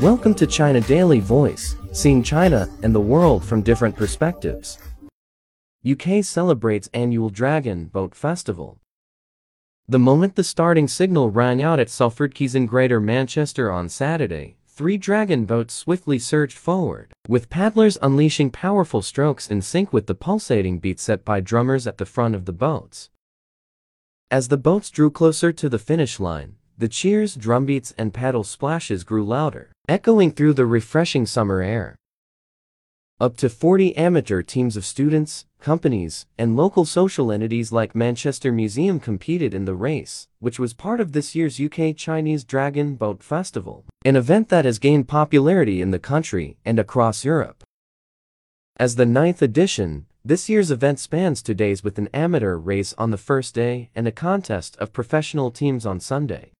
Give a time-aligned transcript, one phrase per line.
[0.00, 4.78] Welcome to China Daily Voice, seeing China and the world from different perspectives.
[5.84, 8.78] UK celebrates annual Dragon Boat Festival.
[9.88, 14.54] The moment the starting signal rang out at Salford Quays in Greater Manchester on Saturday,
[14.68, 20.14] three dragon boats swiftly surged forward, with paddlers unleashing powerful strokes in sync with the
[20.14, 23.10] pulsating beat set by drummers at the front of the boats.
[24.30, 29.02] As the boats drew closer to the finish line, the cheers, drumbeats, and paddle splashes
[29.02, 31.96] grew louder, echoing through the refreshing summer air.
[33.18, 39.00] Up to 40 amateur teams of students, companies, and local social entities like Manchester Museum
[39.00, 43.86] competed in the race, which was part of this year's UK Chinese Dragon Boat Festival,
[44.04, 47.64] an event that has gained popularity in the country and across Europe.
[48.76, 53.10] As the ninth edition, this year's event spans two days with an amateur race on
[53.10, 56.52] the first day and a contest of professional teams on Sunday.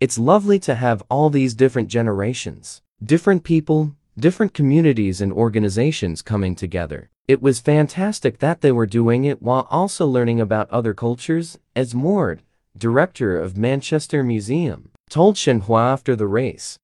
[0.00, 6.54] It's lovely to have all these different generations, different people, different communities and organizations coming
[6.54, 7.10] together.
[7.28, 12.00] It was fantastic that they were doing it while also learning about other cultures, Esme
[12.00, 12.40] Ward,
[12.74, 16.78] director of Manchester Museum, told Xinhua after the race.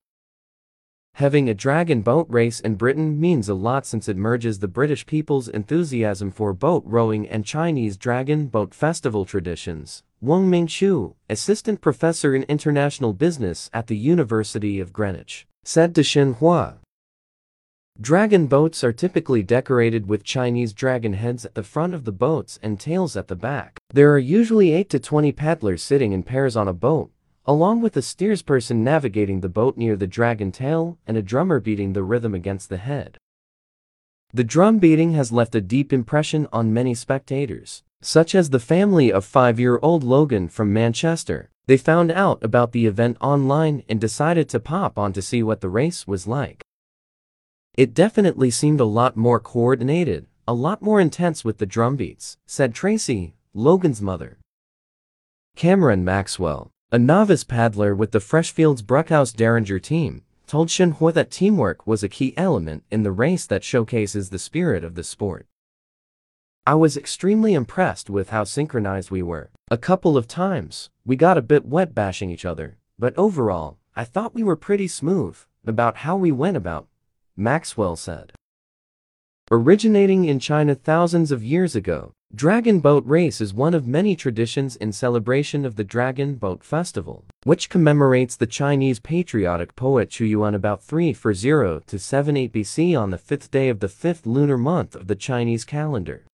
[1.16, 5.06] Having a dragon boat race in Britain means a lot since it merges the British
[5.06, 10.02] people's enthusiasm for boat rowing and Chinese dragon boat festival traditions.
[10.20, 16.80] Wang Mingqiu, assistant professor in international business at the University of Greenwich, said to Xinhua.
[17.98, 22.58] Dragon boats are typically decorated with Chinese dragon heads at the front of the boats
[22.62, 23.78] and tails at the back.
[23.88, 27.10] There are usually 8 to 20 paddlers sitting in pairs on a boat,
[27.46, 31.92] along with a steersperson navigating the boat near the dragon tail and a drummer beating
[31.92, 33.18] the rhythm against the head.
[34.32, 39.12] The drum beating has left a deep impression on many spectators, such as the family
[39.12, 41.50] of five-year-old Logan from Manchester.
[41.66, 45.60] They found out about the event online and decided to pop on to see what
[45.60, 46.62] the race was like.
[47.76, 52.38] It definitely seemed a lot more coordinated, a lot more intense with the drum beats,
[52.46, 54.38] said Tracy, Logan's mother.
[55.56, 61.84] Cameron Maxwell, a novice paddler with the Freshfields Bruckhaus Deringer team, told Xinhua that teamwork
[61.84, 65.46] was a key element in the race that showcases the spirit of the sport.
[66.64, 69.50] I was extremely impressed with how synchronized we were.
[69.68, 74.04] A couple of times, we got a bit wet bashing each other, but overall, I
[74.04, 75.36] thought we were pretty smooth
[75.66, 76.86] about how we went about,
[77.36, 78.32] Maxwell said.
[79.50, 84.76] Originating in China thousands of years ago, Dragon Boat Race is one of many traditions
[84.76, 90.54] in celebration of the Dragon Boat Festival, which commemorates the Chinese patriotic poet Qu Yuan
[90.54, 95.06] about 340 to 78 BC on the fifth day of the fifth lunar month of
[95.06, 96.26] the Chinese calendar.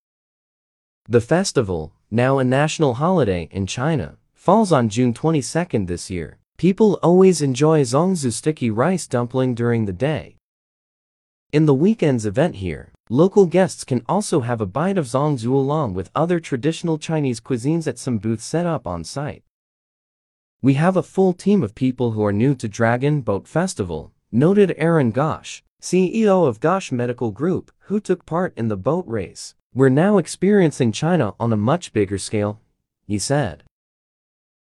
[1.09, 6.39] The festival, now a national holiday in China, falls on June 22nd this year.
[6.59, 10.35] People always enjoy zongzi sticky rice dumpling during the day.
[11.53, 15.93] In the weekend's event here, Local guests can also have a bite of zongzi along
[15.93, 19.43] with other traditional Chinese cuisines at some booths set up on site.
[20.63, 24.75] We have a full team of people who are new to Dragon Boat Festival, noted
[24.79, 29.55] Aaron Gosh, CEO of Gosh Medical Group, who took part in the boat race.
[29.75, 32.63] We're now experiencing China on a much bigger scale,
[33.07, 33.63] he said.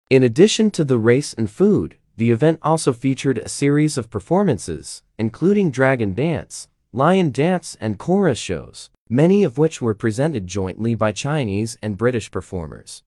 [0.08, 5.02] In addition to the race and food, the event also featured a series of performances,
[5.18, 11.12] including Dragon Dance, lion dance and chorus shows, many of which were presented jointly by
[11.12, 13.04] Chinese and British performers.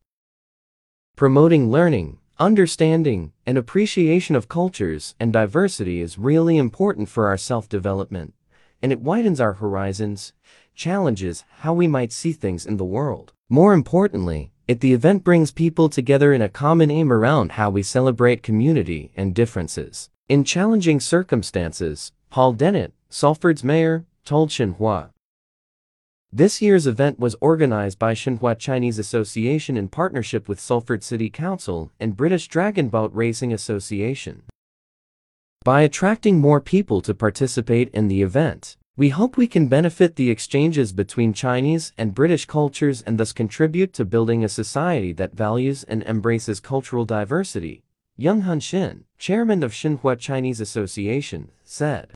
[1.17, 8.33] Promoting learning, understanding, and appreciation of cultures and diversity is really important for our self-development,
[8.81, 10.31] and it widens our horizons,
[10.73, 13.33] challenges how we might see things in the world.
[13.49, 17.83] More importantly, it the event brings people together in a common aim around how we
[17.83, 20.09] celebrate community and differences.
[20.29, 25.11] In challenging circumstances, Paul Dennett, Salford's mayor, told Xinhua.
[26.31, 31.91] This year's event was organized by Xinhua Chinese Association in partnership with Salford City Council
[31.99, 34.41] and British Dragon Boat Racing Association.
[35.63, 40.31] By attracting more people to participate in the event, we hope we can benefit the
[40.31, 45.83] exchanges between Chinese and British cultures and thus contribute to building a society that values
[45.83, 47.83] and embraces cultural diversity,
[48.17, 52.15] Young Hun Shin, chairman of Xinhua Chinese Association, said.